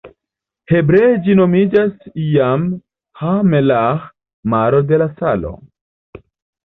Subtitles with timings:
[0.71, 1.91] Hebree ĝi nomiĝas
[2.29, 2.65] Jam
[3.21, 4.09] Ha-melah,
[4.55, 5.53] Maro de la Salo.